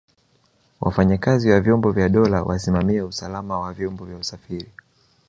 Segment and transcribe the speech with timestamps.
[0.81, 4.71] wafanyakazi wa vyombo vya dola wasimamie usalama wa vyombo vya usafiri